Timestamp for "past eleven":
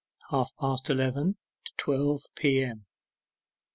0.59-1.37